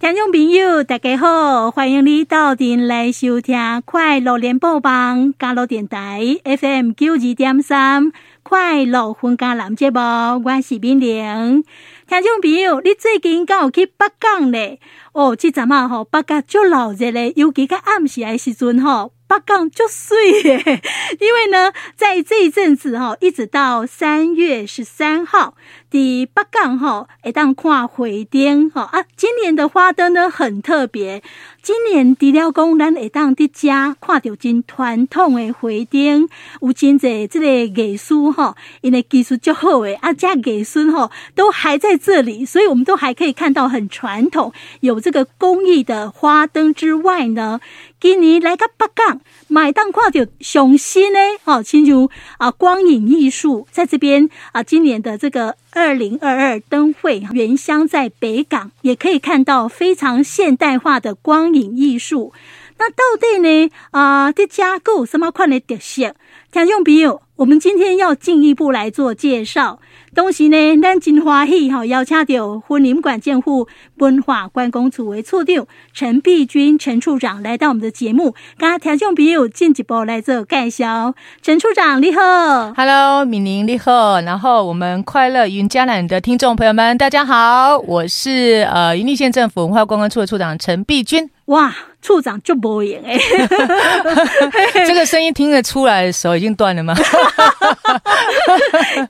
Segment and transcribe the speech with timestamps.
[0.00, 8.12] 听众朋友，大家好，欢迎你到店来收听快乐联播网加乐电台 FM 九二点三
[8.44, 9.98] 快乐分家男节目，
[10.44, 11.64] 我是敏玲。
[12.06, 14.78] 听众朋友，你最近敢有去北港呢？
[15.14, 19.14] 哦，这阵啊，吼，北港足闹热咧，尤其在暗时的时阵，吼。
[19.28, 20.56] 北港就水耶，
[21.20, 25.52] 因为呢，在这一阵子哈，一直到三月十三号，
[25.90, 31.22] 的北港吼，会当看花灯吼啊，今年的花灯呢很特别。
[31.62, 36.28] 今年除了讲咱会当伫遮看到真传统的花灯，
[36.60, 47.60] 有真侪这个艺术吼，因为技术就好诶，啊，遮艺术吼都还在这里，所以我们都还可以看到很传统有这个工艺的花灯之外呢。
[48.00, 52.08] 今年来到北港，买当看到上新呢，哦，亲像
[52.38, 62.32] 啊光影艺术在这边啊，今年的这个二零二二灯会原乡在北港，也可以看到非常现代化的光影艺术。
[62.78, 66.14] 那到底呢啊，这家购什么款的特色？
[66.50, 69.78] 听众朋友，我们今天要进一步来做介绍。
[70.12, 81.14] 东西呢，咱真欢喜哈，邀请到云林县政府文化观光处的处长陈碧君陈处长来到我们的节目，跟听众朋友进一步来做介绍。
[81.40, 91.30] 陈处长你好，Hello，敏玲你好，然后我们快乐云嘉南的听众朋友们，大家好，我是呃云林县政府文化观光处的处长陈碧君。
[91.48, 93.16] 哇，处长就无言哎，
[94.86, 96.94] 这个声音听得出来，手已经断了吗？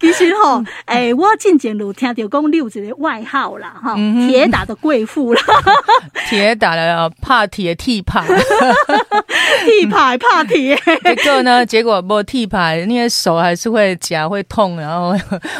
[0.00, 3.96] 其实吼，哎，我进前有听到讲你有一个外号啦，哈，
[4.28, 5.42] 铁打的贵妇啦，
[6.30, 8.24] 铁打的怕铁剃牌，
[9.64, 10.78] 剃牌怕铁。
[11.04, 11.66] 结果呢？
[11.66, 15.12] 结果不剃牌，那个手还是会夹会痛，然后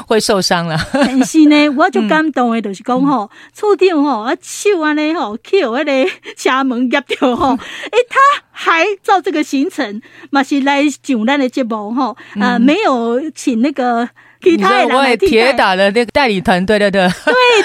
[0.06, 0.78] 会受伤了。
[0.92, 7.54] 但是呢，我就感动的，就是讲吼，处长吼，啊手安尼吼，去有那个车门夹掉吼，
[7.90, 8.18] 哎，他
[8.50, 14.08] 还照这个行程，嘛是来上咱的节目吼，呃，没有请那个。
[14.40, 17.08] 其他人来铁打的那个代理团队对，对对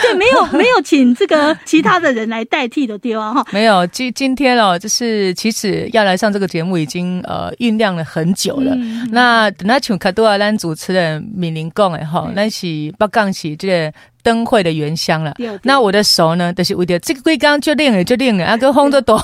[0.02, 3.32] 对，没有没有请这个其他的人来代替的地方？
[3.32, 8.74] 哈， 没有今今天哦，就是其实要来上这个节目已经呃酝酿了很久了。
[8.74, 12.66] 嗯、那那请卡多尔兰主持人敏玲讲的哈，那是
[12.98, 13.94] 北港是这个。
[14.24, 19.22] 灯会的原乡了，那我的手呢，都、就是为了这个龟缸就练了就练了，啊，个风都多，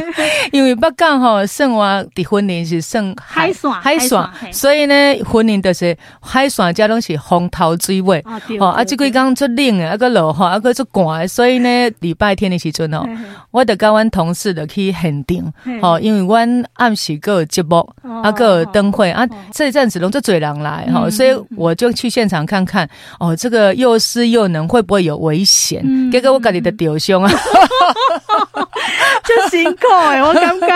[0.52, 8.22] 因为北港吼，生活的婚礼是生海爽海爽，所以呢，婚礼都是海爽加拢是风头水尾，
[8.60, 13.02] 哦，啊，这龟缸就冷了，啊个落哈，啊个就寒，所以呢，礼拜天的时阵哦，
[13.52, 17.88] 我得跟阮同事的去现场，哦，因为阮暗时个有节目，
[18.22, 22.86] 啊个有灯会啊，这阵子拢做侪人来，哈，所以我就去现场看看，
[23.18, 24.41] 哦，这个又湿又。
[24.42, 25.82] 可能会不会有危险？
[26.10, 27.30] 结果我家里的丢胸啊，
[29.24, 30.20] 就辛苦哎！
[30.20, 30.68] 我刚刚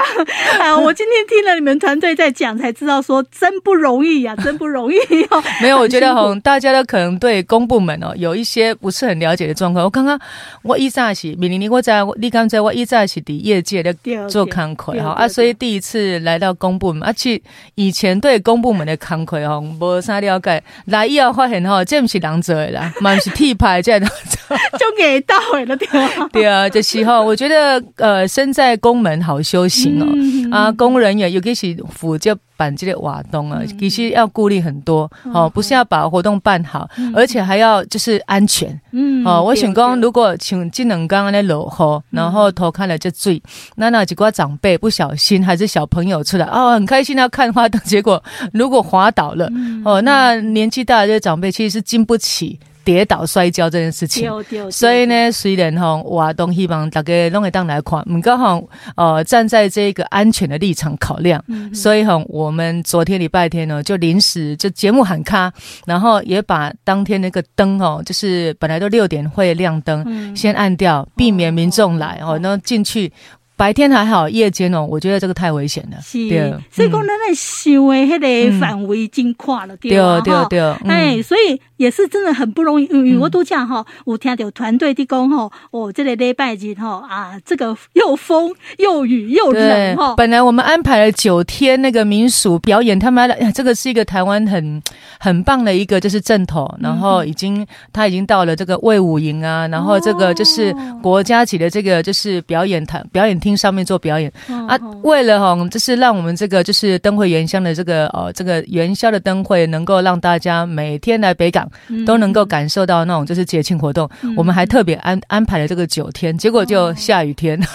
[0.60, 4.96] 啊，我今天听了你们团队在讲，才知道说真不容易呀，真不容易
[5.30, 5.42] 哦。
[5.60, 9.84] 没有，我觉得哈，大家都可能对公部门哦有一些不是很了解的状况。
[9.84, 10.16] 我刚刚
[10.62, 13.92] 我一早起，敏玲，我在你刚才我一早起的业界的
[14.28, 17.40] 做康亏哈啊，所以第一次来到公部门，而且
[17.74, 23.55] 以前对公部门的康亏哈没啥了解，来以后发现哈，这不是人做的啦，蛮是替。
[23.56, 24.06] 牌在那，
[24.78, 25.34] 就给到
[25.66, 26.28] 了对吧？
[26.32, 30.06] 对啊，这时候我觉得，呃，身在宫门好修行哦。
[30.08, 38.78] 嗯、啊，工人也尤其是负责办这个瓦东啊，其实要顾虑很多哦，不是要把活动办好，嗯、而且还要就是安全。
[38.92, 43.42] 嗯，哦，我想讲，如果请这两刚刚的落雨，然后头看了就醉，
[43.76, 49.50] 那那几个长辈不小心还是小朋友出来哦，很开心要看花灯，结果如果滑倒了，
[49.84, 52.58] 哦，那年纪大的这些长辈其实是经不起。
[52.86, 54.30] 跌倒摔跤这件事情，
[54.70, 58.62] 所以呢，虽然哈，我都希望大家拢会当来看，唔刚好
[58.94, 65.52] 呃，站在这个安全的立场考量，嗯、所以哈，我们昨天礼拜天呢，就临时就节目喊卡，
[65.84, 73.12] 然后也把当天那个灯哦，就是本来都六点会亮灯，嗯、先按掉，避免民众来哦，然后进去。
[73.56, 75.96] 白天还好，夜间哦，我觉得这个太危险了。
[76.02, 76.28] 是，
[76.70, 80.60] 所以讲咱的想的迄个范围真宽了，对对对对。
[80.86, 82.84] 哎，所以也是真的很不容易。
[82.84, 90.14] 因为我都讲哈，我听到团队的讲哈，哦，这个礼拜日哈啊，这个又风又雨又冷哈。
[90.16, 94.82] 本来我们安排了九天那个民俗表演，他们来，这个是一个台湾很
[95.18, 103.40] 很棒的一个就是阵头，然后已经他已经到了这个魏武营啊，然后这个就是国家级的这个就是表演台表演。
[103.46, 104.30] 厅上面做表演
[104.68, 104.76] 啊。
[105.02, 111.70] 为了哈，就是让我们这个就是灯会元宵的这个呃，这个元宵的灯会能够让大家每天来北港
[112.04, 117.60] 都能够感受到那种就是节庆活动，我们还特别安安排了这个九天，结果就下雨天。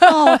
[0.00, 0.38] 哦，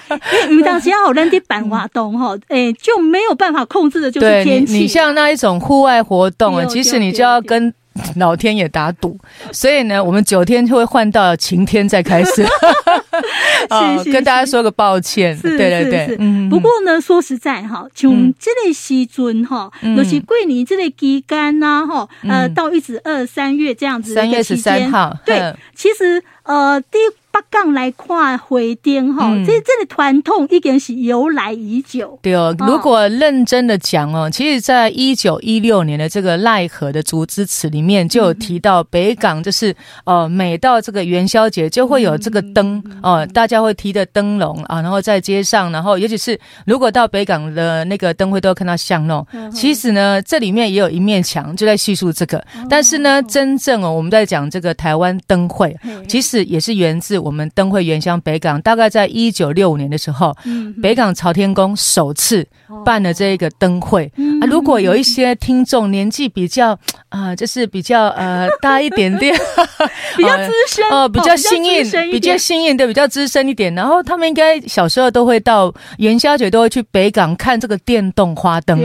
[0.50, 4.72] 因为当时好人的办活动哈，哎，就没有办法控制的，就是天气。
[4.74, 7.72] 你像那一种户外活动啊，其实你就要跟
[8.16, 9.18] 老天也打赌，
[9.52, 12.44] 所以呢，我们九天就会换到晴天再开始。
[13.70, 16.16] 哦，跟大家说个抱歉，对对对。
[16.48, 26.98] 不过呢，说实在哈，从这类西尊哈，尤其桂林这类期间呐哈，呃，到一直二三月这样子，三月十三号，对，其实呃第。
[27.34, 32.16] 北港来看花灯哈，这这个传统已经是由来已久。
[32.22, 49.26] 对哦，如果认真的讲哦，其实在一九一六年的这个奈何的竹枝词里面就有提到，北港就是呃，每到这个元宵节就会有这个灯哦，大家会提着灯笼啊，然后在街上，然后尤其是如果到北港的那个灯会，都会看到巷弄。
[49.52, 55.76] 其实呢，这里面也有一面墙就在叙述这个，但是呢，真正哦，我们在讲这个台湾灯会，
[56.06, 57.23] 其实也是源自。
[57.24, 62.46] 我们灯会原乡北港，大概在一九六五年的时候，嗯、北港朝天宫首次
[62.84, 64.46] 办了这个灯会、嗯、啊。
[64.46, 66.78] 如果有一些听众年纪比较
[67.08, 69.34] 啊、呃，就是比较呃大一点点，
[70.18, 73.74] 比较资深哦、呃，比较新颖，比较新颖的，比较资深一点。
[73.74, 78.78] 然后他们应该小时候都会到元宵节都会去北港看这个电动花灯。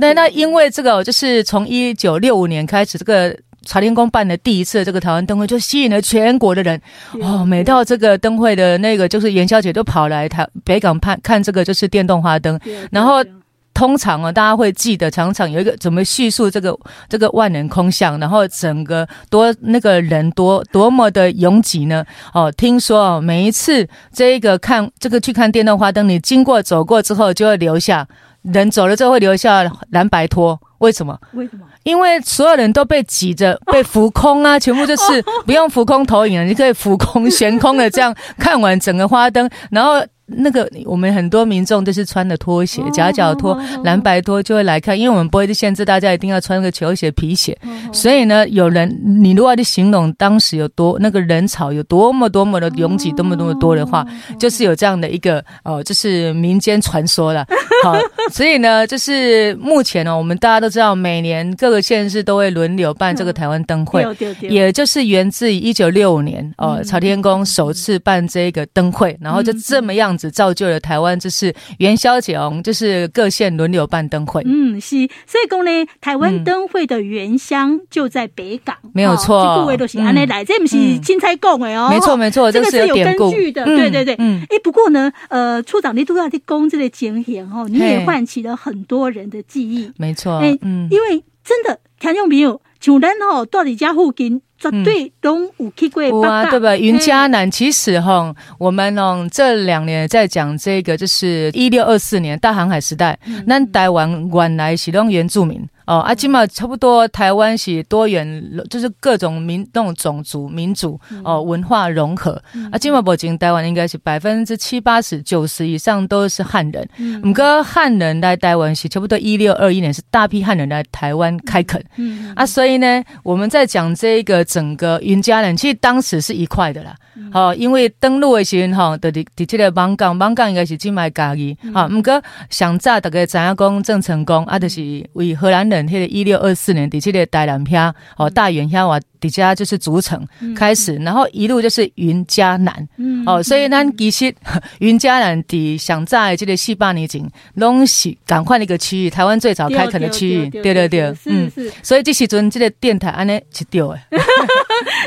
[0.00, 3.36] 那那因为这个就是从一九六五年开始这个。
[3.64, 6.80] 朝天宫办的第一次这个台湾灯会，就吸引了全国的人
[7.20, 7.44] 哦。
[7.44, 12.58] 每到这个灯会的那个就是元宵节，都跑来台北港看看这个就是电动花灯。
[12.90, 13.24] 然后
[13.72, 16.78] 通常啊，大家会记得常常有一个怎么叙述这个
[17.08, 22.04] 这个万人空巷，然后整个多那个人多多么的拥挤呢？
[22.32, 28.06] 哦，听说哦，每一次这一个看这个去看电动花灯，你经过走过之后，就会留下
[28.42, 30.60] 人走了之后会留下蓝白拖。
[30.84, 31.18] 为什么？
[31.32, 31.64] 为什么？
[31.82, 34.58] 因为所有人都被挤着， 被浮空啊！
[34.58, 40.04] 全部就是 不用浮空投影了，你可以浮空悬空的这样看完整个花灯，然后。
[40.26, 47.54] 那个我们很多民众都是穿的拖鞋，夹脚拖、蓝白拖就会来看，因为我们不会限制大家一定要穿个球鞋、皮鞋，
[47.92, 48.88] 所以呢，有人
[49.22, 54.02] 你如果要形容当时有多那个人潮有多么多么的拥挤，多么多么多的话，
[54.40, 57.44] 就是有这样的一个哦，就是民间传说了。
[57.84, 57.94] 好，
[58.32, 64.02] 所以呢，就是目前呢，我们大家都知道，每年各个县市都会轮流办这个台湾灯会，
[64.40, 70.14] 也就是源自于一九六五年哦，朝天宫首次办这个灯会，然后就这么样。
[70.16, 74.40] 子造就了台湾，就是元宵节哦，就是各县轮流办灯会。
[74.46, 74.90] 嗯，是，
[75.26, 75.70] 所以讲呢，
[76.00, 79.44] 台湾灯会的原乡就在北港，没有错。
[79.44, 81.88] 这部位都是安内来，这不是凊彩讲的哦。
[81.90, 83.64] 没错没错，这个是有根据的。
[83.64, 84.40] 对对对，嗯。
[84.50, 89.90] 哎，不过呢，呃，处长你都要去讲这个经验哦，你也唤起了很多人的记忆。
[89.96, 94.40] 没错，哎，嗯，因为真的听众朋友，像咱哦，到你家附近。
[94.56, 96.74] 绝对都有去过北港，对吧？
[96.74, 105.60] 云嘉南其实哈，我们哦这两年在讲这个，就是一六二四年大航海时代，那台湾原来是用原住民。
[105.86, 112.40] 哦，啊，起码差不多，台湾是多元，就是各种民那种种族民族哦，文化融合。
[112.70, 116.88] 啊，起码目前台湾应该是百分之七八十、九十以上都是汉人。
[116.98, 121.84] 嗯，不过汉人来台湾是差不多一六二一年是大批汉人来台湾开垦。
[121.96, 126.94] 嗯，啊，所以呢，我们在讲这个整个云家人，其实当时是一块的啦。
[127.32, 131.56] 好、哦，因为登陆的时候，哈，的的的这个艋舺，艋舺应该是金麦家己。
[131.72, 139.00] 好，不过上早大概知影讲郑成功，啊，就是为荷兰人，迄个一六二四年，的这个台南片，哦，大员遐话。
[139.20, 140.22] 底下就是筑城
[140.54, 142.88] 开始，然后一路就是云嘉南，
[143.24, 144.30] 哦，所以咱其实
[144.80, 151.50] 云嘉南的想在这个四八年前，拢是赶快的一个区域，台湾最早开垦的区域，对对对，嗯，
[151.82, 153.98] 所以这时阵这个电台安尼 是对的，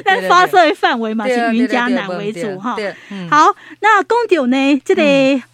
[0.04, 2.76] 但发射的范围嘛是云嘉南为主哈。
[3.30, 5.04] 好，那讲到呢，这个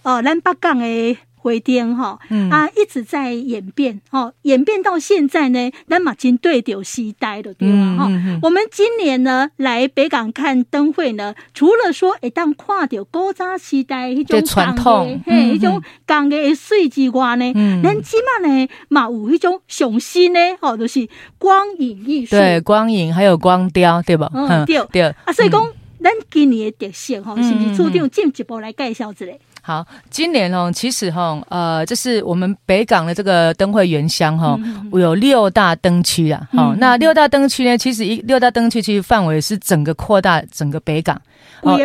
[0.04, 1.18] 呃，咱北港的。
[1.44, 2.18] 回电哈，
[2.50, 7.98] 啊，一直在演变，哦，演变到现在呢，那马金对丢西呆的对吧？
[7.98, 21.08] 哈，我们今年呢来北港看灯会呢，除了说一旦跨到古早时代一种传统，嘿，一种港的水之外呢，咱起码呢，嘛有一种上新呢，哦，就是
[21.38, 24.32] 光影艺术，对，光影还有光雕，对吧？
[24.34, 24.82] 嗯，对。
[24.94, 25.02] 对。
[25.26, 25.62] 啊，所以讲
[26.02, 29.40] 咱今年的特色哈，是不是处长进一步来介绍之类？
[29.66, 34.60] 好，今年哦，其实哈，呃，这是我们北港的这个灯会原乡哈，
[34.92, 36.46] 我有六大灯区啊。
[36.52, 41.16] 好，那六大灯区呢，其实一六大灯区其实范围是整个扩大整个北港。
[41.62, 41.78] 哦。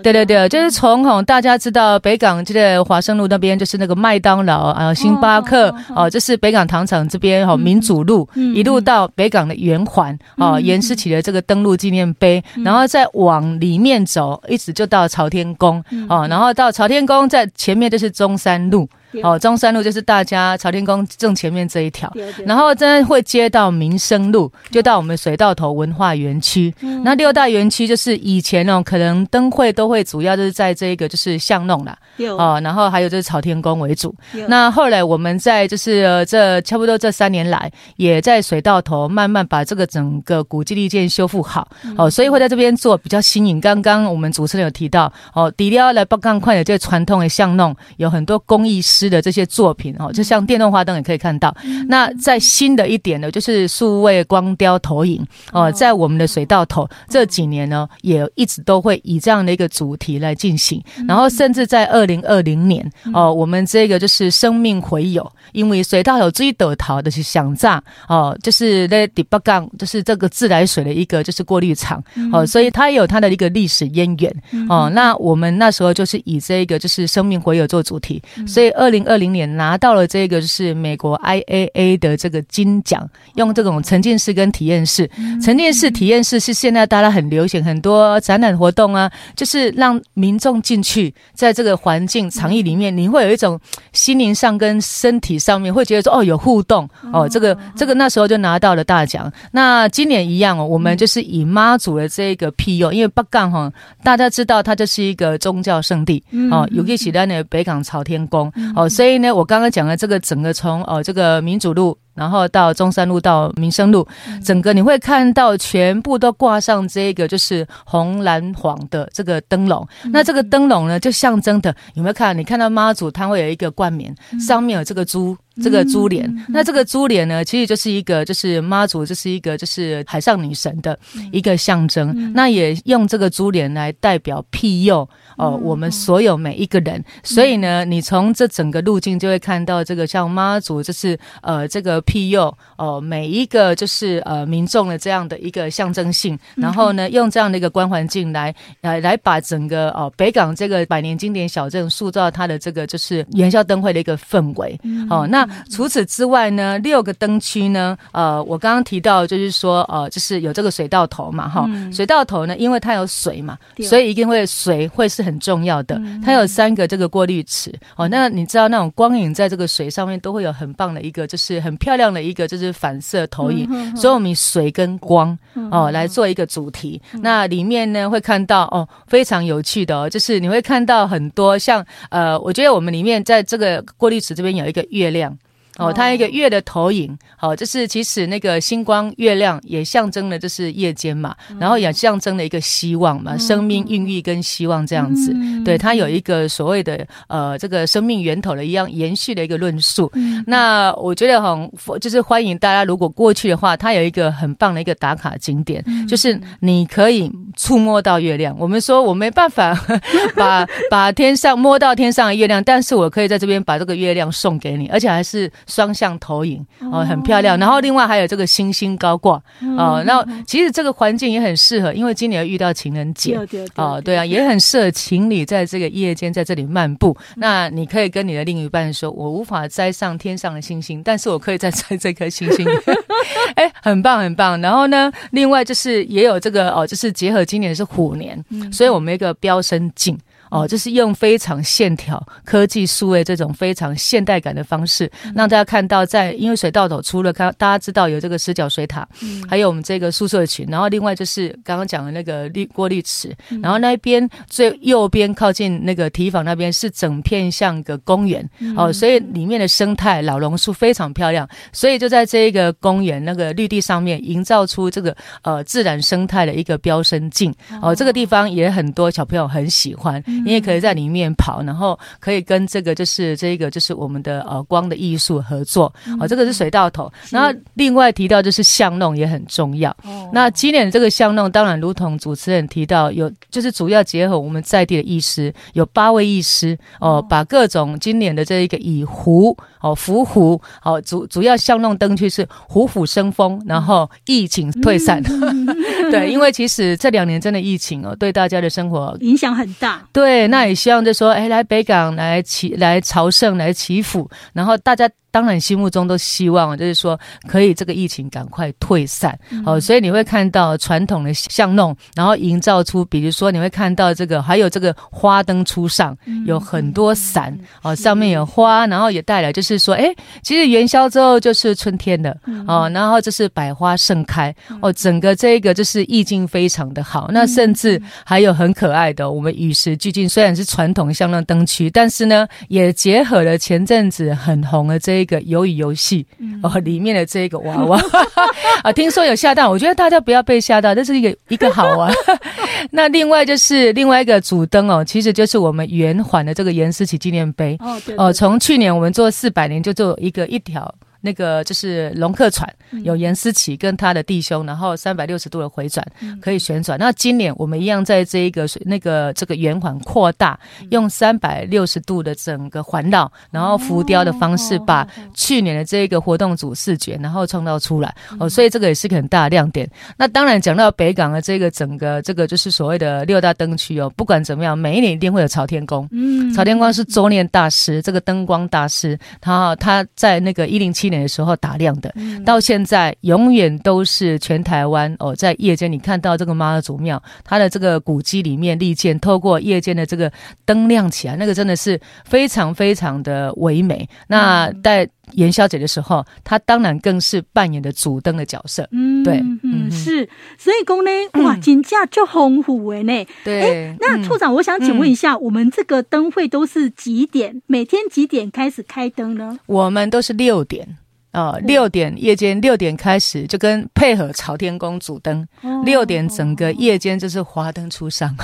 [0.00, 18.86] 对对对，就是从吼大家知道北港这个华盛路那边，就是那个麦当劳啊、星巴克哦，这是北港糖厂这边哦民主路一路到北港的圆环哦，严思齐的这个登陆纪念碑，然后再往里面走，一直就到朝天宫哦，然后到朝天公在前面就是中山路。
[19.22, 22.12] 哦，中山路就是大家朝天宫正前面这一条，
[22.44, 26.74] 然后真的会接到民生路，就到我们水道头文化园区。
[27.02, 31.96] 那六大园区就是以前哦，可能灯会都会主要就是在这一个就是巷弄啦，
[32.36, 34.14] 哦，然后还有就是朝天宫为主。
[34.48, 41.68] 那后来我们在就是这差不多这三年来，也在水道头慢慢把这个整个古迹绿建修复好。
[41.96, 43.60] 哦，所以会在这边做比较新颖。
[43.60, 51.54] 刚刚我们主持人有提到，哦，底料来北港快的这个传统的巷弄，有很多工艺师的这些作品哦，就像电动花灯也可以看到。
[51.88, 60.82] 那在新的一点呢，就是数位光雕投影哦，在我们的水稻头这几年呢，也一直都会以这样的一个主题来进行。
[61.06, 72.02] 然后甚至在二零二零年哦，我们这个就是生命回游，因为水道头最得逃的是想炸哦，就是在第八港，就是这个自来水的一个就是过滤厂
[72.32, 74.68] 哦，所以它也有它的一个历史渊源。
[74.68, 74.90] 哦。
[74.94, 85.08] 那我们那时候就是以这个就是生命回游做主题，所以二零二零年拿到了这个是美国 IAA 的这个金奖，用这种沉浸式跟体验式，
[85.42, 93.58] 沉浸式体验式是现在大家很流行，很多展览活动啊，就是让民众进去，在这个环境场域里面，你会有一种
[93.92, 99.32] 心灵上跟身体上面会觉得说哦有互动哦，这个这个那时候就拿到了大奖。
[99.52, 109.18] 那今年一样哦，我们就是以妈祖的这个庇佑，因为北港哈大家知道它就是一个宗教圣地哦，尤其是在那北港朝天宫哦，所以。
[109.18, 114.06] 呢，我刚刚讲的这个整个从哦这个民主路，然后到中山路到民生路，
[114.44, 119.86] 整个你会看到全部都挂上这个就是红蓝黄的这个灯笼。
[120.12, 122.36] 那这个灯笼呢，就象征的有没有看？
[122.36, 125.36] 你看到妈祖，它会有一个冠冕，上面有这个珠。
[125.60, 130.96] 这个珠帘，那这个珠帘呢，其实就是一个，就是妈祖，就是一个，就是海上女神的
[131.32, 132.32] 一个象征。
[132.32, 137.04] 那也用这个珠帘来代表庇佑哦，我们所有每一个人。
[137.24, 146.38] 所以呢，你从这整个路径就会看到这个像妈祖，就是呃这个庇佑哦每一个就是呃民众的这样的一个象征性。
[146.56, 155.26] 然后呢，用这样的一个观环境来来来把整个哦北港这个百年经典小镇塑造它的这个就是元宵灯会的一个氛围哦。
[155.26, 165.96] 那除此之外呢，六个灯区呢，呃，我刚刚提到就是说，呃，就是有这个水道头嘛，哈、嗯，水道头呢，因为它有水嘛，所以一定会水会是很重要的。
[165.98, 175.36] 嗯、它有三个这个过滤池，哦，那你知道那种光影在这个水上面都会有很棒的一个，就是很漂亮的一个就是反射投影，嗯、所以我们以水跟光
[175.70, 177.00] 哦来做一个主题。
[177.12, 185.36] 嗯、那里面呢会看到哦非常有趣的哦，就是你会看到很多像呃，我觉得我们里面在这个过滤池这边有一个月亮。
[185.78, 195.32] 哦，它一个月的投影，好、哦，就是其实那个星光月亮也象征了就是夜间嘛，然后也象征了一个希望嘛，生命孕育跟希望这样子。
[195.64, 200.10] 对，它有一个所谓的呃这个生命源头的一样延续的一个论述。
[200.46, 201.70] 那我觉得很
[202.00, 208.56] 就是欢迎大家如果过去的话，它有一个很棒的一个打卡景点，就是你可以触摸到月亮。
[208.58, 209.78] 我们说我没办法
[210.34, 215.48] 把把天上摸到天上的月亮，但是我可以在这边把这个月亮送给你，而且还是。
[215.68, 217.56] 双向投影哦，很漂亮。
[217.56, 219.40] 然后另外还有这个星星高挂
[219.76, 223.38] 哦，那其实这个环境也很适合，因为今年遇到情人节
[223.76, 227.16] 哦，对啊，也很适合情侣在这个夜间在这里漫步。
[227.36, 232.66] 那你可以跟你的另一半说：“我无法摘上天上的星星，但是我可以再摘这颗星星。”
[233.54, 234.60] 哎，很棒很棒。
[234.60, 240.18] 然后呢，另外就是也有这个哦，就是结合今年是虎年，所以我们一个飙升镜。
[240.50, 249.06] 哦，就是用非常线条、科技、数位这种非常现代感的方式，让大家看到在，因为水道头除了看，大家知道有这个十角水塔，
[249.48, 270.22] 还有我们这个宿舍群，然后另外就是刚刚讲的那个滤过滤池，然后那边最右边靠近那个堤防那边是整片像个公园哦，所以里面的生态老榕树非常漂亮，所以就在这一个公园那个绿地上面营造出这个呃自然生态的一个飙升镜哦，这个地方也很多小朋友很喜欢。
[270.44, 275.92] 你也可以在里面跑，然后可以跟这个就是这个就是我们的呃光的艺术合作。
[276.20, 277.10] 哦，这个是水道头。
[277.30, 280.30] 然后另外提到就是巷弄也很重要哦。
[280.32, 295.22] 那今年这个巷弄当然如同主持人提到，有就是主要结合我们在地的艺师，有八位艺师哦，把各种今年的这一个以湖哦福湖哦主主要巷弄灯区是虎虎生风，然后疫情退散。
[296.10, 300.02] 对，因为其实这两年真的疫情哦，对大家的生活影响很大。
[300.12, 305.08] 对，对那也希望就说，哎，来北港来祈来朝圣来祈福，然后大家。
[305.38, 307.16] 当然，心目中都希望就是说，
[307.46, 309.38] 可以这个疫情赶快退散。
[309.64, 327.28] 哦，所以你会看到传统的巷弄，然后营造出，比如说你会看到这个，还有这个花灯初上，有很多伞哦，上面有花，然后也带来就是说，哎，其实元宵之后就是春天了哦，然后就是百花盛开哦，整个这个就是意境非常的好。
[327.30, 335.18] 那甚至还有很可爱的，我们与时俱进，虽然是传统巷弄灯区，但是呢，也结合了前阵子很红的这。
[335.18, 336.26] 一个鱿鱼游戏
[336.62, 338.00] 哦，里面的这一个娃娃
[338.82, 342.12] 啊，听说有吓到，我觉得大家不要被吓到，这是一个一个好玩。
[342.90, 350.92] 那另外就是另外一个主灯哦，其实就是我们圆环的这个颜思琪纪念碑哦，哦，从去年我们做四百年就做一个一条。
[351.28, 352.66] 那个就是龙客船，
[353.04, 356.02] 有严思琪跟他的弟兄，然后三百六十度的回转
[356.40, 356.98] 可以旋转。
[356.98, 360.58] 那今年我们一样在这一个那个这个圆环扩大，
[360.88, 368.14] 用三百六十度的整个环绕，然后浮雕的方式把去年的这一个活动组视觉，然后创造出来。
[368.40, 369.86] 哦，所以这个也是个很大的亮点。
[370.16, 376.08] 那当然讲到北港的这个整个这个就是所谓的六大灯区哦，不管怎么样，每一年一定会有朝天宫。
[376.10, 381.08] 嗯，朝天宫是周念大师，这个灯光大师，他他在那个一零七。
[381.08, 382.12] 年的时候打亮的，
[382.44, 390.32] 到现在永远都是全台湾哦，在夜间你看到这个妈祖庙，它的这个古迹里面立剑，透过夜间的这个
[390.64, 394.08] 灯亮起来，那个真的是非常非常的唯美。
[394.28, 398.88] 那在元宵节的时候，它当然更是扮演的主灯的角色。
[398.92, 401.10] 嗯，对，嗯是，所以讲呢，
[401.44, 403.26] 哇，金价就丰富诶呢。
[403.44, 407.60] 对、欸，那处长，我想请问一下，嗯、我们这个灯会都是几点？
[407.66, 409.58] 每天几点开始开灯呢？
[409.66, 410.96] 我们都是六点。
[411.30, 415.46] 哦，六点夜间六点开始，就跟配合朝天宫主灯，
[415.84, 418.34] 六点整个夜间就是华灯初上。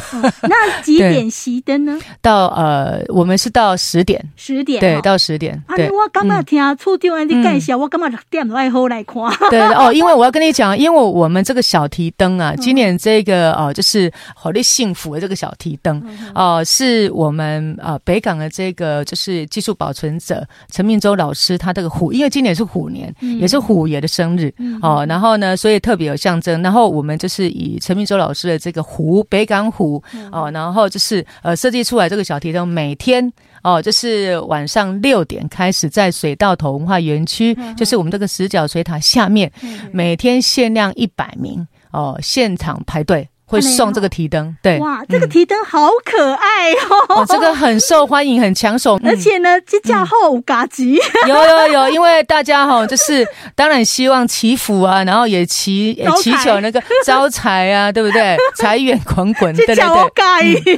[0.42, 1.98] 那几点熄灯呢？
[2.20, 5.60] 到呃，我们是到十点，十点对，到十点。
[5.74, 9.14] 对，我刚刚听处长你介绍，我刚刚六点来后来看。
[9.48, 16.02] 对哦，因为我要跟你讲， 因为我们这个小提灯啊，今年这个哦，就是好的幸福的这个小提灯
[16.34, 22.62] 哦，是我们呃北港的这个就是技术保存者陈明洲老师他这个虎，因为今年是。
[22.74, 26.60] 虎年也是虎爷的生日、嗯、哦，然后呢，所以特别有象征。
[26.60, 33.32] 然后我们就是以陈明洲老师的这个湖北港湖哦，然后就是呃设计出来这个小提灯，每天
[33.62, 43.28] 哦就是晚上六点开始在水稻头文化园区，嗯、就是我们这个十角水塔下面，嗯、每天限量一百名哦，现场排队。
[43.46, 58.36] 会送这个提灯，对，哇，这个提灯好可爱哦，哦，这个很受欢迎，很抢手， 而且呢，这架后嘎吉，有有有，因为大家哈，就是当然希望祈福啊，然后也祈也祈求那个招财啊， 对不对？
[58.56, 59.84] 财源滚滚，对对对，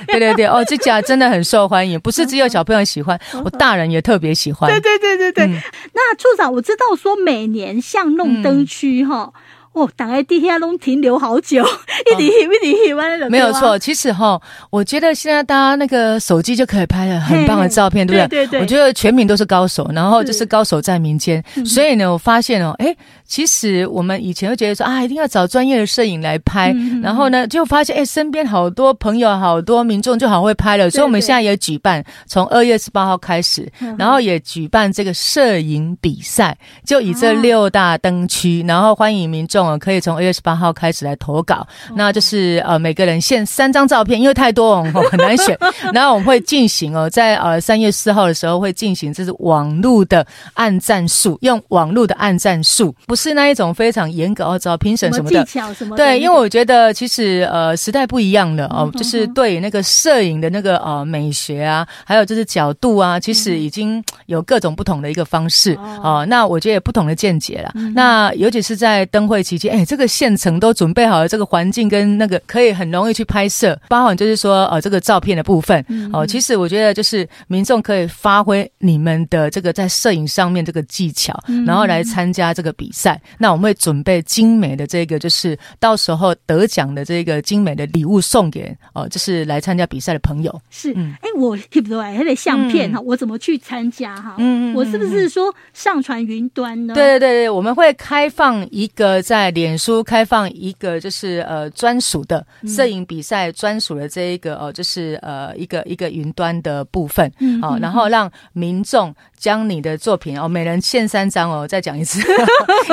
[0.07, 5.46] 对对对，哦，这架真的很受欢迎，不是只有小朋友喜欢，我大人也特别喜欢，对对对对对。
[5.94, 9.33] 那处长，我知道说每年巷弄灯区哈。
[9.77, 13.79] 哦，大家地下拢停留好久，一直翕一直翕，完了没有错。
[13.79, 18.47] 其实哈，我觉得现在大家那个手机就可以拍了很棒的照片，对不对？
[18.47, 18.61] 对对对。
[18.61, 21.45] 我觉得全民都是高手，然后就是高手在民间。
[21.67, 30.91] 所以呢，我发现哦，哎，其实我们以前会觉得说啊，一定要找专业的摄影来拍，然后呢，就发现哎，身边好多朋友、好多民众就好会拍了。
[30.91, 39.67] 所以我们现在也举办，从二月十八号开始，然后也举办这个摄影比赛，就以这六大灯区，然后欢迎民众。
[39.81, 45.59] 可以从二月十八号开始来投稿，那就是呃每个人限三张照片，因为太多哦 很难选。
[45.93, 55.96] 然后我们会进行哦，在呃三月四号的时候会进行，这是网络的按赞数，用网络的按赞数，不是那一种非常严格哦，找评审什么的技巧什么。
[55.96, 65.74] 对，因为我觉得其实呃时代不一样了哦，就是对那个摄影的那个呃美学啊，还有就是角度啊，其实已经有各种不同的一个方式
[66.05, 66.24] 哦。
[66.29, 67.72] 那我觉得有不同的见解了。
[67.94, 69.57] 那尤其是在灯会期。
[69.57, 75.81] 期间，哎，这个现成都准备好了，这个环境跟那个可以很容易去拍摄，包含就是说，呃，这个照片的部分，
[76.12, 81.33] 哦、呃，其实我觉得就是民众可以发挥你们的这个在摄影上面这个技巧，
[81.66, 83.06] 然后来参加这个比赛。
[83.38, 90.61] 那我们会准备精美的这个，就是到时候得奖的这个精美的礼物送给哦、呃，就是来参加比赛的朋友。
[90.71, 94.37] 是，哎、嗯，我记不对，还得相片哈，我怎么去参加哈？
[94.38, 96.95] 嗯，我是不是说上传云端呢？
[96.95, 109.14] 对对对对，我们会开放一个在脸书开放一个就是呃专属的摄影比赛专属的这一个哦、呃，就是呃一个一个云端的部分，嗯，好，然后让民众。
[109.38, 112.23] 将你的作品哦，每人献三张哦，再讲一次，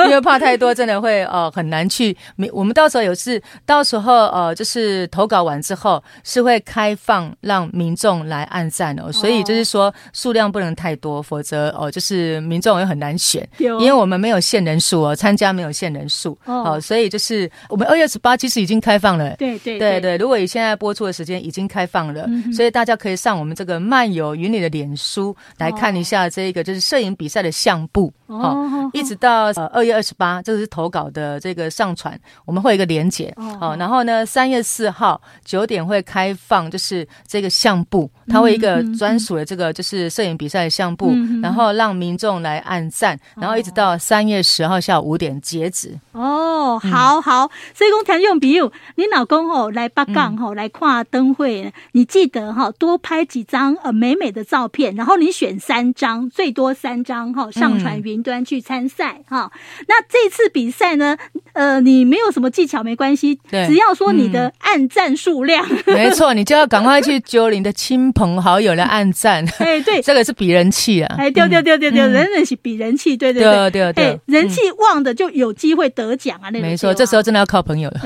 [0.04, 2.16] 因为怕太多，真的会呃很难去。
[2.52, 20.00] 我们到时候有事，到时候呃就是投稿完之后是会开放让民众来按赞哦，所以就是说数量不能太多，否则哦就是民众也很难选，因为我们没有限人数哦，参加没有限人数哦，所以就是我们二月十八其实已经开放了，对对对。
[20.00, 26.28] 对，如果以现在播出的时间已经开放了，所以大家可以上我们这个漫游云里的脸书来看一下。
[26.28, 45.98] 这一个就是摄影比赛的相簿，好、哦，一直到呃二月二十八，这个是投稿的这个上传，我们会有一个连结，好、哦，然后呢三月四号九点会开放，就是这个相簿，它会一个专属的这个就是摄影比赛的相簿，嗯、然后让民众来按赞，然后一直到三月十号下午五点截止。
[46.12, 56.14] 哦，好好，所以讲听众朋友，你老公吼来北港吼来看灯会，你记得哈多拍几张呃美美的照片，然后你选三张。
[56.30, 59.52] 最多三张哈，上传云端去参赛哈。
[59.88, 61.16] 那这次比赛呢，
[61.52, 69.44] 呃，你没有什么技巧没关系，只要说你的按赞数量，没错，你就要赶快去揪你的亲朋好友来按赞。
[69.58, 71.16] 哎，对，这个是比人气啊。
[71.18, 76.50] 哎，对对对对对，人人是比人气，对对对对对，人气旺的就有机会得奖啊。
[76.50, 78.00] 那没错，这时候真的要靠朋友了。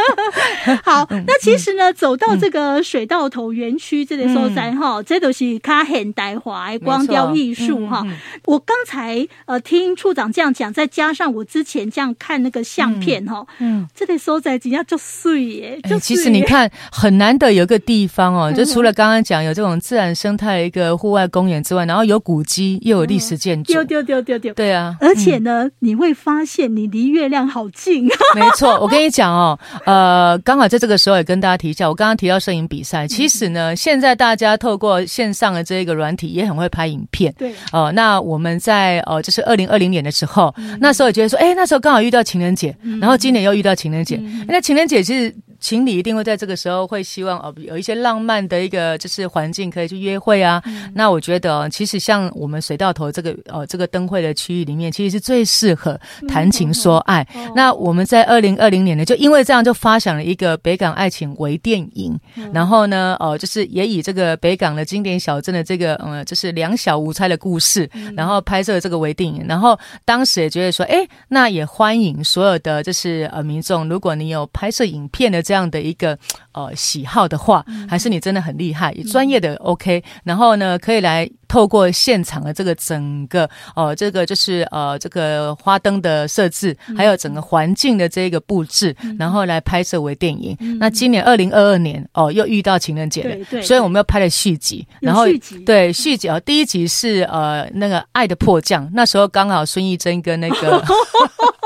[0.82, 7.42] 好，那其实呢，走到这个水道头园区这里所在哈，这都是卡现代华光雕艺。
[7.42, 8.06] 艺术哈，
[8.44, 37.30] 我刚才呃听处长这样讲，再加上我之前这样看那个相片哈，嗯，这里收在底下就碎耶，就其实你看很难得有个地方哦，就除了刚刚讲有这种自然生态的一个户外公园之外，然后有古迹又有历史建筑，丢丢丢丢丢，对啊，而且呢，你会发现你离月亮好近，没错， 我跟你讲哦，呃，刚好在这个时候也跟大家提一下，我刚刚提到摄影比赛，其实呢，现在大家透过线上的这个软体也很会拍影片。
[37.36, 37.52] 对。
[37.70, 45.34] 哦，那我们在呃，就是二零二零年的时候，嗯、那时候也觉得说，哎，那时候刚好遇到情人节，嗯、然后今年又遇到情人节，嗯、那情人节其实。
[45.62, 50.60] 情侣一定会在这个时候会希望哦，有一些浪漫的一个就是环境可以去约会啊。
[50.66, 55.98] 嗯、那我觉得其实像我们水道头这个哦这个灯会的区域里面，其实是最适合
[56.28, 57.24] 谈情说爱。
[57.34, 62.18] 嗯哦、那我们在二零二零年呢，就因为这样就发想了一个北港爱情微电影。
[62.34, 69.44] 嗯、然后呢，哦，就是也以这个北港的经典小镇的这个嗯，就是两小无猜的故事，嗯、然后拍摄了这个微电影。
[69.46, 75.40] 然后当时也觉得说，哎，那也欢迎所有的就是呃民众，如果你有拍摄影片的。
[75.51, 76.18] 这样的一个
[76.52, 90.56] 呃喜好的话，还是你真的很厉害，专业的 OK，然后呢，可以来透过现场的这个整个哦、呃，这个就是呃这个花灯的设置，还有整个环境的这个布置，然后来拍摄为电影。
[90.78, 95.24] 那今年二零二二年哦、呃，又遇到情人节了，所以我们又拍了续集，然后
[95.66, 100.82] 对续集啊，第一集是呃那个爱的迫降，那时候刚好孙艺珍跟那个。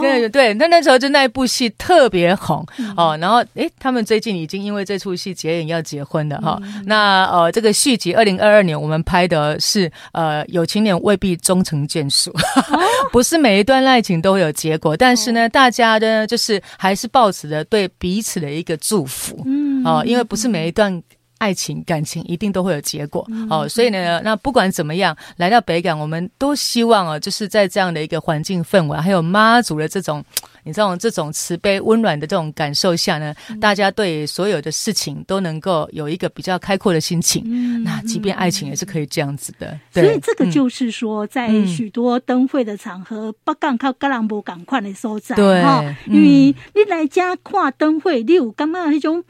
[0.00, 2.64] 对对，那那时候就那一部戏特别红
[2.96, 6.60] 哦，然后哎，他们最近已经因为这出戏结缘要结婚了哈。
[6.84, 12.32] 那呃，这个续集二零二二年我们拍的是呃，有情人未必终成眷属，
[13.12, 21.02] 不是每一段爱情都会有结果，但是呢，大家呢就是还是抱持着对彼此的一个祝福，嗯，哦，因为不是每一段。
[21.38, 30.24] 爱情感情一定都会有结果，嗯、哦，所以呢，那不管怎么样，来到北港，我们都希望哦，就是在这样的一个环境氛围，还有妈祖的这种，
[30.64, 37.42] 你知道这种慈悲温暖的这种感受下呢，嗯、大家对所有的事情都能够有一个比较开阔的心情。
[37.46, 39.78] 嗯、那即便爱情也是可以这样子的。
[39.92, 49.22] 对，所以这个就是说，在许多灯会的场合，北港靠格朗博港快的所在，对哈，因为你来家看灯会，你有干嘛那种？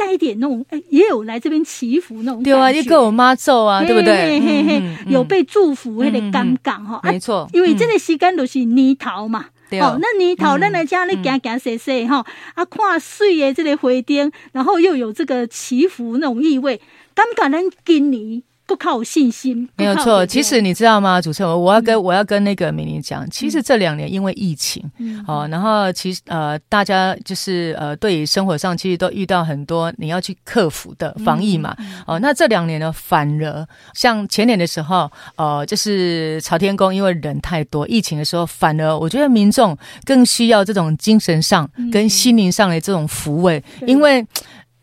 [0.00, 2.42] 带一点那种，哎，也有来这边祈福那种。
[2.42, 4.40] 对啊，一个我妈咒啊，对不对？
[4.40, 6.98] 嘿嘿，有被祝福，那个尴尬哈。
[7.04, 9.44] 没错，因为这个时间都是泥桃嘛。
[9.72, 16.80] 哦，那年头咱来家里行行踅踅哈，啊，看水的这个花灯，然后又有这个祈福那种意味，
[17.14, 18.42] 感觉咱今年。
[18.70, 19.68] 不靠有信心。
[19.74, 44.24] 没有错，其实你知道吗，主持人，我要跟、嗯、我要跟那个美玲讲，其实这两年因为疫情，嗯，哦，然后其实呃，大家就是呃，对于生活上其实都遇到很多你要去克服的防疫嘛，嗯、哦，那这两年呢，反而像前年的时候，呃，就是朝天宫因为人太多，疫情的时候，反而我觉得民众更需要这种精神上跟心灵上的这种抚慰，嗯、因为。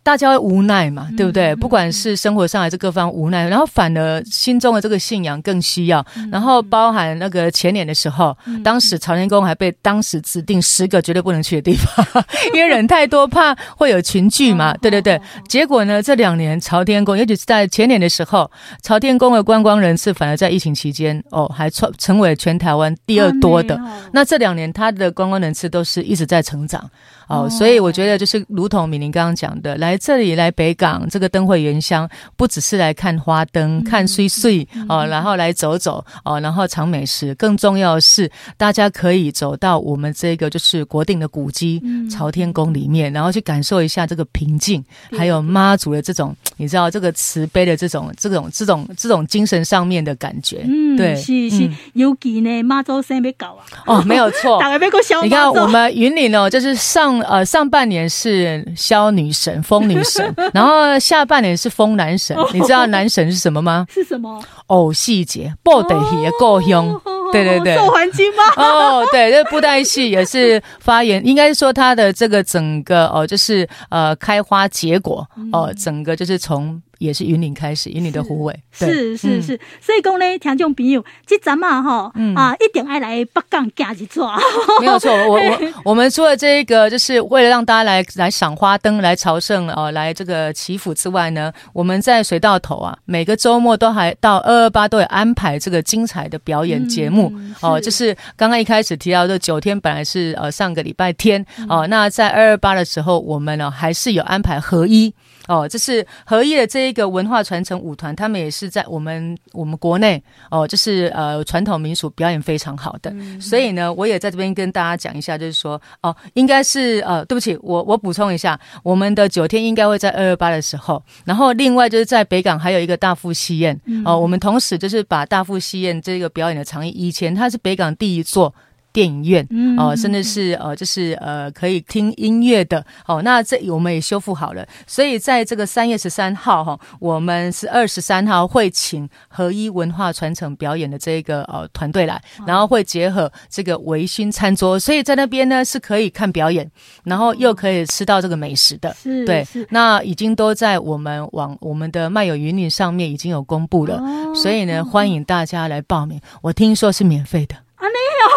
[0.08, 1.54] 大家会无奈嘛，对不对？
[1.58, 6.06] 不管是生活上还是各方无奈，然后反而心中的这个信仰更需要。
[6.32, 12.24] 然后包含那个前年的时候，当时朝天宫还被当时指定十个绝对不能去的地方，
[12.56, 14.74] 因为人太多，怕会有群聚嘛。
[14.78, 15.20] 对对对。
[15.50, 18.50] 结果呢，这两年朝天宫，尤其是在前年的时候，
[18.82, 23.78] 朝天宫的观光人次反而在疫情期间哦，还创成为全台湾第二多的。
[24.13, 26.89] 那这两年它的观光人次都是一直在成长。
[27.28, 44.83] 哦，所以我觉得就是如同敏玲刚刚讲的，来这里来北港这个灯会原乡，不只是来看花灯、看碎碎哦，然后来走走哦，然后尝美食，更重要的是大家可以走到我们这个就是国定的古迹朝天宫里面，然后去感受一下这个平静，
[45.17, 50.63] 还有妈祖的这种你知道这个慈悲的这种这种这种这种精神上面的感觉。
[50.65, 52.63] 嗯，对，是是，尤其呢？
[52.63, 53.65] 妈祖生要搞啊。
[53.86, 54.62] 哦，没有错，
[55.23, 57.17] 你看我们云岭哦，就是上。
[57.27, 62.38] 呃，上半年是萧女神、风 女神， 然后下半年是风男神。
[62.54, 63.86] 你知道男神是什么吗？
[63.93, 64.41] 是什么？
[64.67, 67.00] 偶戏节，布袋戏的故乡。
[67.32, 68.43] 对对对，受环境吗？
[68.56, 76.82] 哦，对，这布袋戏也是发言，应该说它的这个整个哦，就是呃开花结果哦，整个就是从。
[76.99, 84.38] 也是云林开始，云林的虎尾是是是，所以讲呢，听众朋友，这阵嘛哈啊，一定爱来北港走一转。
[84.81, 85.60] 没有错，我我
[85.91, 97.31] 我们除了这一个，就是为了让大家来来赏花灯、来朝圣哦，来这个祈福之外呢，我们在水道头啊，每个周末都还到二二八都有安排这个精彩的表演节目
[97.62, 97.79] 哦。
[97.79, 105.13] 就是刚刚一开始提到的九天，本来是呃上个礼拜天哦，那在二二八的时候，我们呢还是有安排合一。
[105.47, 128.53] 哦，这是合一的这一个文化传承舞团，他们也是在我们我们国内哦，就是呃传统民俗表演非常好的，嗯、所以呢，我也在这边跟大家讲一下，就是说哦，应该是呃，对不起，我我补充一下，我们的九天应该会在二二八的时候，然后另外就是在北港还有一个大富戏院、嗯、哦，我们同时就是把大富戏院这个表演的场地，以前它是北港第一座。
[128.97, 133.21] 电影院哦、呃，甚至是呃，就是呃，可以听音乐的哦。
[133.21, 146.67] 那这我们也修复好了，所以在这个三月十三号哈，我们是二十三号会请合一文化传承表演的这个呃团队来，然后会结合这个微醺餐桌，所以在那边呢是可以看表演，
[147.03, 148.91] 然后又可以吃到这个美食的。
[148.95, 154.01] 是，对，那已经都在我们网我们的漫游云岭上面已经有公布了，
[154.33, 156.19] 所以呢，欢迎大家来报名。
[156.41, 157.66] 我听说是免费的。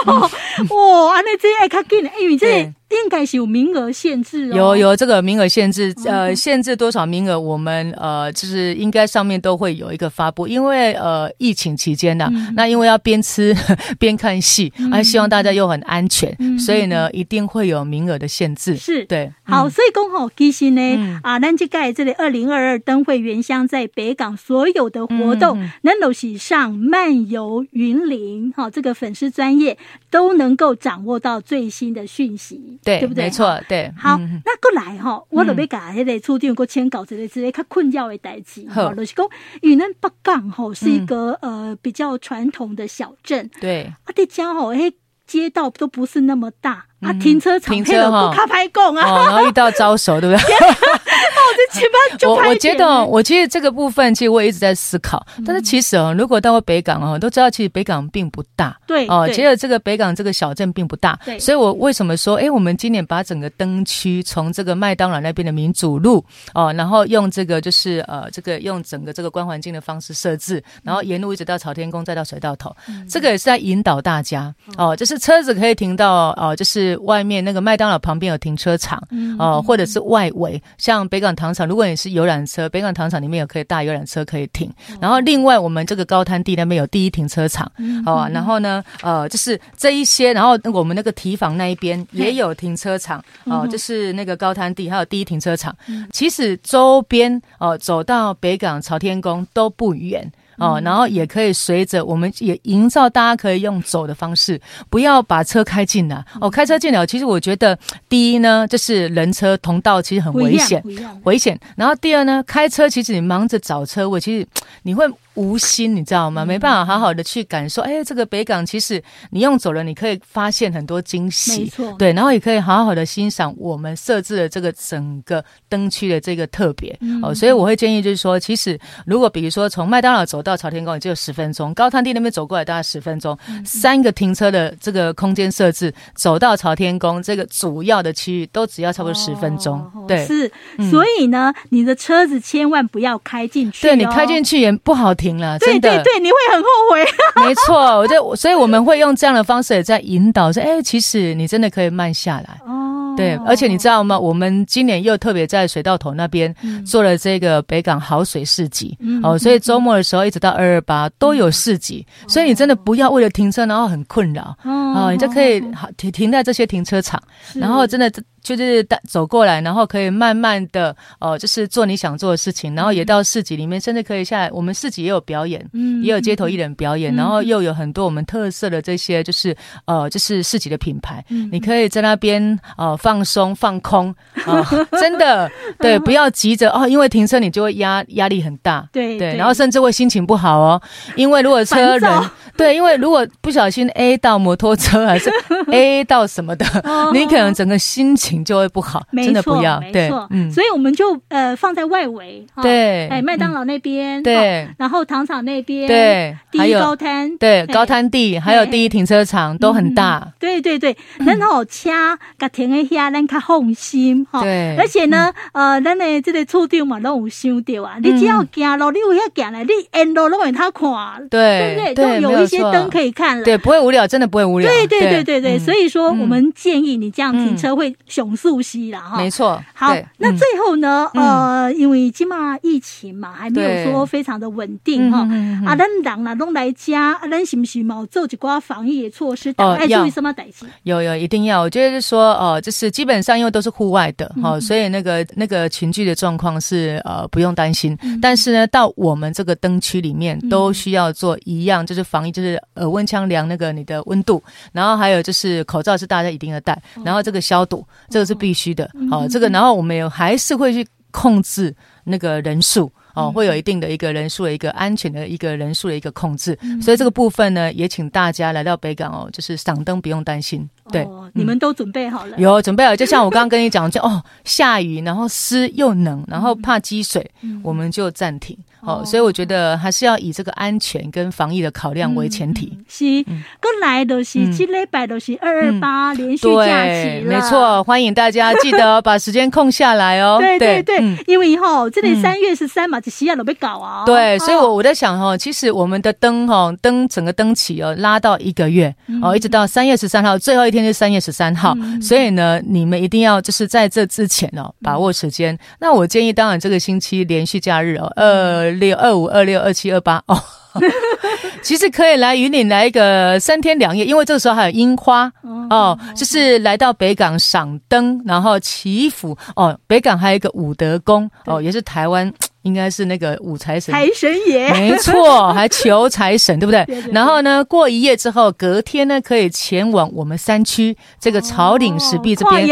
[0.06, 0.30] 哦，
[0.70, 2.72] 哇，安尼这爱较紧，因为这。
[2.90, 13.54] 应该是有名额限制哦，有有这个名额限制，呃，限制多少名额，我们呃，就是应该上面都会有一个发布，因为呃，疫情期间呢，那因为要边吃
[13.98, 18.76] 边看戏，还希望大家又很安全，所以呢，一定会有名额的限制。
[18.76, 19.04] 是。
[19.04, 29.78] 对，好，所以讲吼，其实呢，啊，咱这盖这里二零二二灯会原乡在北港所有的活动，能都是上漫游云林哈，这个粉丝专业
[30.10, 32.78] 都能够掌握到最新的讯息。
[32.82, 33.24] 对，对不对？
[33.24, 33.92] 没错，对。
[33.96, 38.68] 好，嗯、那过来哈，我准备甲迄个处长给签稿之类之类，较困扰的代志。
[38.70, 39.26] 吼，就是讲，
[39.62, 43.50] 因为咱北港吼是一个、嗯、呃比较传统的小镇。
[43.60, 44.94] 对，啊，这家吼，嘿，
[45.26, 46.86] 街道都不是那么大。
[47.00, 50.44] 啊，停车场停车哈，卡牌供啊，然后遇到招手，对不对？
[52.26, 55.24] 我我觉得，我其实这个部分，其实我也一直在思考。
[55.46, 58.76] 但是其实哦，如果到了北港哦，都知道其实北港并不大。
[58.86, 61.18] 对哦，其实这个北港这个小镇并不大。
[61.24, 72.74] 对，所以我为什么说，哎，我们今年把整个灯区从这个麦当劳那边的民主路哦，然后用这个就是呃，这个用整个这个观环境的方式设置，然后沿路一直到朝天宫，再到水道头，
[73.08, 76.89] 这个也是在引导大家哦，就是车子可以停到哦，就是。
[76.98, 79.02] 外面那个麦当劳旁边有停车场，
[79.38, 84.70] 哦，或者是外围，像北港糖厂，如果你是游览车，北港糖厂里面有可以大游览车可以停。
[85.00, 87.70] 然后另外我们这个高滩地那边有第一停车场，
[88.04, 95.74] 好，然后呢，呃，就是这一些，然后我们那个提防那一边也有停车场，哦，就是那个高滩地还有第一停车场。
[96.12, 100.30] 其实周边哦，走到北港朝天宫都不远。
[100.60, 106.24] 哦，然后也可以随着，我们也营造大家可以用走的方式，不要把车开进来。
[106.40, 107.76] 哦，开车进来，其实我觉得
[108.08, 110.82] 第一呢，就是人车同道，其实很危险，
[111.24, 111.58] 危险。
[111.76, 114.46] 然后第二呢，开车其实你忙着找车位，其实
[114.82, 116.44] 你会无心，你知道吗？
[116.44, 117.82] 没办法好好的去感受。
[117.82, 121.62] 哎，这个北港其实你用走了，你可以发现很多惊喜。
[121.62, 126.96] 没错，对，然后也可以好好的欣赏我们设置的这个整个灯区的这个特别。
[127.00, 139.78] 嗯、哦，所以我会建议就是说，其实如果比如说从麦当劳走到朝天宫也只有十分钟，高滩地那边走过来大概十分钟，嗯、三个停车的这个空间设置，走到朝天宫这个主要的区域都只要差不多十分钟。
[139.94, 140.50] 哦、对，是，
[140.90, 143.90] 所以呢，嗯、你的车子千万不要开进去、哦。
[143.90, 147.04] 对，你开进去也不好停了，对对对，你会很后悔。
[147.46, 152.60] 没错，我就所以我们会用这样的方式也在引导说，哎，其实你真的可以慢下来。
[152.66, 154.18] 哦，对，而且你知道吗？
[154.18, 156.54] 我们今年又特别在水道头那边
[156.86, 158.96] 做了这个北港好水市集。
[159.00, 164.56] 嗯、哦，所以周末的时候一直到二二八都有市集，嗯、所以你真的不要为了停车然后很困扰。
[164.64, 167.22] 哦，哦，你就可以好停停在这些停车场，
[167.54, 168.10] 然后真的。
[168.42, 174.50] 就是带走过来，然后可以慢慢的哦、呃，就是做你想做的事情，然后也到市集里面，甚至可以下来。
[174.50, 184.10] 我们市集也有表演，嗯，也有街头艺人表演，嗯、然后又有很多我们特色的这些，就是呃，就是市集的品牌，嗯、你可以在那边呃放松放空
[184.44, 190.80] 啊、呃， 真的对， 不要急着哦，因为停车你就会压压力很大，对对，然后甚至会心情不好哦，
[191.14, 195.30] 因为如果车人 对，因为如果不小心 A 到摩托车还是
[195.70, 198.29] A 到什么的，哦、你可能整个心情。
[198.44, 211.90] 就会不好，真的不要，对，嗯，所以我们就呃放在外围，对，哎，麦当劳那边，对，然后糖厂那边，对，第一高滩，对，高滩地，还有第一停车场都很大，对对对，然后车
[212.38, 221.94] 甲停一下，咱较放心哈，对，而且呢，呃，咱的这个处长嘛，都有想到啊，你只要行路，你有遐行来，你沿路拢会他看，对，对不对？
[221.94, 229.58] 都有一些灯可以看了，对，不会无聊，真的不会无聊，对对对对对，所以说我们建议你这样停车会熊速吸了哈，没错。
[229.72, 231.10] 好，那最后呢？
[231.14, 235.20] 呃，因为今嘛疫情嘛还没有说非常的稳定哈。
[235.66, 239.50] 啊，咱人啦拢来家，啊，咱是不是嘛做几寡防疫的措施？
[239.54, 240.66] 大概注意什么代志？
[240.82, 241.62] 有有，一定要。
[241.62, 247.96] 我觉得是说，哦，就是基本上因为都是户外的哈，所以那个那个群聚的状况是呃不用担心。
[248.20, 258.90] 但是呢，到我们这个灯区里面都需要做一样，就是防疫，就是呃温枪量那个你的温度，然后还有就是口罩是大家一定要戴，然后这个消毒，这个是必须的。
[259.10, 262.90] 好，这个然后我们也还是会去控制那个人数。
[263.12, 270.66] 哦，会有一定的一个人数的一个安全的一个人数的一个控制，嗯、所以这个部分呢，也请大家来到北港哦，就是赏灯不用担心。
[270.92, 272.38] 对，哦、你们都准备好了？
[272.38, 278.56] 有准备好，就像 我刚刚跟你讲，就哦，下雨，然后湿又冷，然后怕积水，嗯、我们就暂停。
[278.82, 282.78] 哦，所以我觉得还是要以这个安全跟防疫的考量为前提。
[282.88, 287.34] 是，过来都是这礼拜都是二二八连续假期了。
[287.34, 290.38] 没错，欢迎大家记得把时间空下来哦。
[290.40, 294.04] 对对对，因为哈，这里三月十三嘛，这西亚都被搞啊。
[294.06, 301.76] 对，所以我我在想哈，其实我们的灯哈灯整个灯期哦拉到一个月哦，一直到三月十三号，最后一天是三月十三号。
[302.00, 305.58] 所以呢，你们一定要就是在这之前哦把握时间。
[305.80, 308.69] 那我建议，当然这个星期连续假日哦，呃。
[308.72, 310.40] 六二五二六二七二八哦，
[311.62, 315.30] 其实可以来云岭来一个三天两夜，因为这个时候还有樱花
[315.68, 319.78] 哦，就是来到北港赏灯，然后祈福哦。
[319.86, 322.32] 北港还有一个武德宫哦，也是台湾。
[322.62, 326.84] 应该是那个武财神，财神爷，没错，还求财神，对不对？
[326.84, 332.68] 对对对，然后呢，过一夜之后，隔天呢，可以前往我们山区这个草岭石壁这边。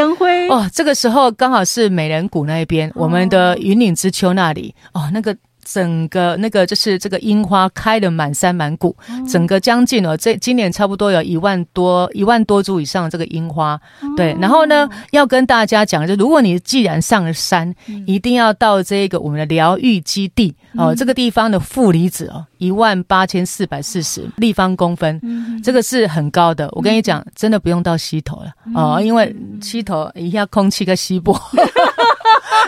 [0.50, 4.74] 哦，这个时候刚好是美人谷那一边，哦、我们的云岭之丘那里。
[4.92, 5.34] 哦，那个。
[5.70, 8.96] 整个那个就是这个樱花开的满山满谷，
[9.30, 13.78] 整个将近哦，这今年差不多有一万多一万多株以上的这个樱花，
[14.16, 14.34] 对。
[14.40, 17.74] 然后呢，要跟大家讲，就如果你既然上了山，
[18.06, 25.20] 一定要到这个我们的疗愈基地哦，这个地方的负离子哦，一万八千四百四十立方公分，
[25.62, 26.66] 这个是很高的。
[26.72, 31.38] 我跟你讲，真的不用到溪头了哦，因为溪头一下空气跟稀薄。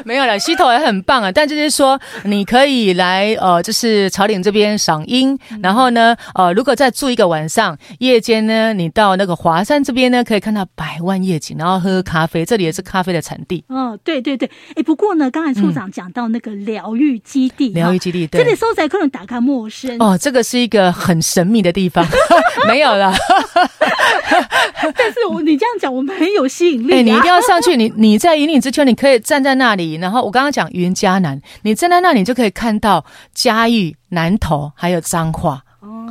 [0.04, 1.30] 没有了，溪头也很棒啊。
[1.30, 5.38] 但就是说，你可以来呃，就是草岭这边赏樱。
[5.62, 12.44] 然后呢，呃，如果再住一个晚上，夜间呢，你到那个华山这边呢，可以看到百万夜景，然后喝咖啡。
[12.44, 13.64] 这里也是咖啡的产地。
[13.68, 14.50] 哦，对对对。
[14.74, 19.96] 哎，不过呢，刚才处长讲到那个疗愈基地，疗愈基地，对，这里收窄可能打开陌生。
[19.98, 22.06] 哦，这个是一个很神秘的地方。
[22.66, 23.12] 没有了。
[24.96, 26.92] 但是我你这样讲，我们很有吸引力。
[26.92, 27.76] 哎，你一定要上去。
[27.76, 29.89] 你你在引领之丘，你可以站在那里。
[29.94, 35.62] 然后我刚刚讲云嘉南，你站在那里就可以看到嘉义、南投还有彰化，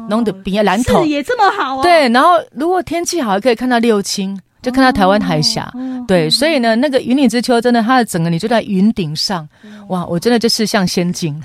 [0.10, 1.84] 弄得比南投视野这么好啊！
[1.84, 5.70] 对，然后如果天气好，还可以看到六轻，就看到台湾海峡。
[5.74, 9.48] 哦、对，所以呢，那个云顶之丘真的，它的整个你就在云顶上，
[9.90, 11.42] 哇，我真的就是像仙境。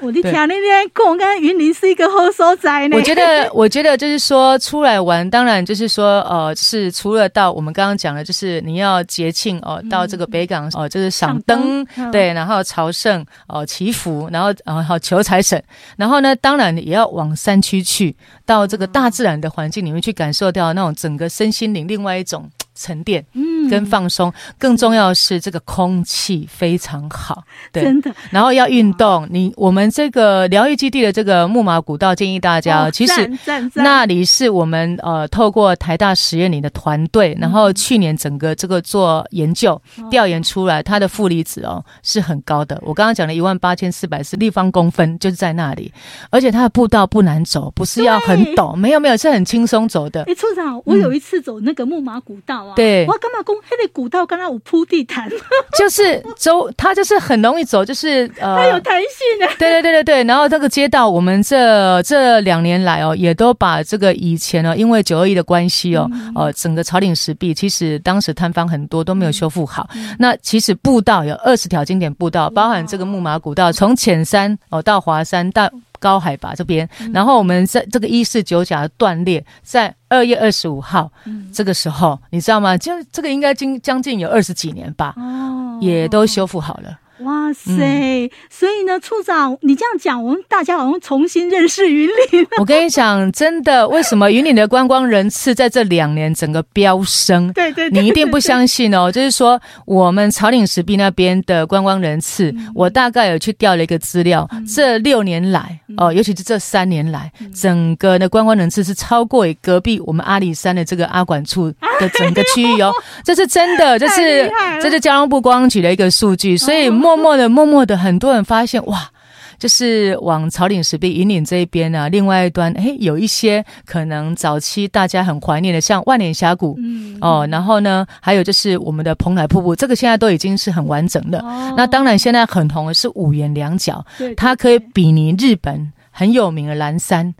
[0.00, 2.96] 我的天，那边讲，跟云林是一个好所在呢。
[2.96, 15.62] 我觉得， 我觉得就是说出来玩，当然就是说，呃，是除了到我们刚刚讲的，就是你要节庆哦，到这个北港哦，就是赏灯，对，然后朝圣哦，祈福，然后然后好求财神，
[15.96, 22.50] 然后呢，当然也要往山区去，到这个大自然的环境里面去感受到那种整个身心灵另外一种。
[22.74, 28.12] 沉淀，嗯，跟放松，更重要的是这个空气非常好，对，真的。
[28.30, 33.30] 然后要运动，你我们这个疗愈基地的这个木马古道，建议大家，其实
[33.74, 42.76] 那里是我们呃透过台大实验里的团队，然后去年整个这个做研究调研出来，它的负离子哦是很高的。
[42.82, 45.92] 我刚刚讲了一万八千四百四立方公分，就是在那里，
[46.30, 50.24] 而且它的步道不难走，不是要很陡，没有没有，是很轻松走的。
[50.24, 52.63] 哎，处长，我有一次走那个木马古道。
[52.74, 53.54] 对，我干嘛讲？
[53.70, 55.28] 那个古道刚刚有铺地毯，
[55.78, 59.46] 就是走，它就是很容易走，就是呃，它有弹性的。
[59.58, 69.88] 对对对对对，然后这个街道，我们这这两年来哦，也都把这个以前呢，因为九二一的关系哦，嗯、呃，整个草岭石壁其实当时坍方很多都没有修复好。
[69.94, 75.70] 嗯、那其实步道有二十条经典步道，包含这个木马古道，从浅山哦到华山到。
[76.04, 82.76] 高海拔这边，然后我们在这个一四九甲的断裂，在二月二十五号，嗯、这个时候，你知道吗？
[82.76, 86.98] 就这个应该经将近有二十几年吧，哦、也都修复好了。
[87.20, 88.26] 哇塞！
[88.26, 92.44] 嗯、所以呢，处长，你这样讲，我们大家好像重新认识云林。
[92.58, 97.50] 我跟你讲，真的，为什么云林的观光人次在这两年整个飙升？
[97.54, 99.12] 对对，对，你一定不相信哦。
[99.12, 112.90] 就是说，我们草岭石壁那边的观光人次，嗯、我大概有去调了一个资料，嗯、这六年来哦，尤其是这三年来，嗯、整个的观光人次是超过于隔壁我们阿里山的这个阿管处 的整个区域哦。
[113.24, 114.50] 这是真的，这是
[114.82, 116.90] 这是交通部观光局的一个数据，所以。
[117.04, 119.10] 默默的，默默的，很多人发现哇，
[119.58, 131.40] 就是往草岭石壁引领这一边呢、啊，另外一端，哎，有一些可能早期大家很怀念的，像万年峡谷，嗯，哦，然后呢，还有就是我们的蓬莱瀑布，这个现在都已经是很完整的。
[131.40, 137.34] 哦、那当然，现在很红的是五颜两角，对对对，它可以比拟日本很有名的蓝山。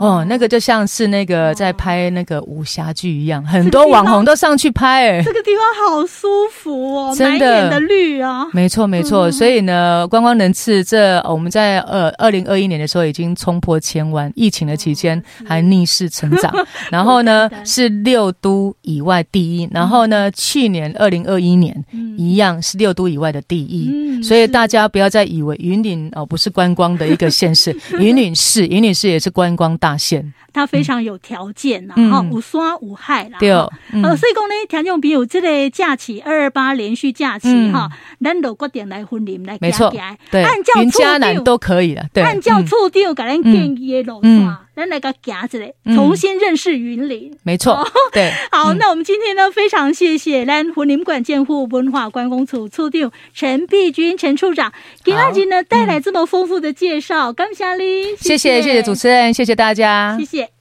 [0.00, 9.30] 哦，那个就像是那个在拍那个武侠剧一样，很多网红都上去拍，哎，这个地方好舒服哦，真的，满眼的绿啊，没错没错。
[9.30, 16.50] 所以呢，观光人次这我们在二二零二一年的时候已经冲破千万，疫情的期间还逆势成长，
[16.90, 21.84] 然后呢是六都以外第一，然后呢去年二零二一年
[22.16, 29.89] 一样是六都以外的第一，所以大家不要再以为云林哦不是观光的一个县市， 云岭市云岭市也是观光大。
[29.90, 30.32] 发现。
[30.52, 37.88] 它非常有条件呐，哈，无山无海啦，对，呃，所以讲呢，听众朋友，这个假期二二八连续假期哈，
[38.20, 39.88] 咱都决定来婚礼来没错，
[40.28, 54.72] 对，按照处长都可以了，对，按照处长给咱建议的路线，咱来个夹子嘞，重新认识云林，没错，对， 好，那我们今天呢，非常谢谢咱云林馆建户文化观光处处长陈碧君陈处长，
[55.04, 60.16] 给大家呢带来这么丰富的介绍，感谢你，谢谢谢谢主持人，谢谢大家。
[60.18, 60.59] 谢谢。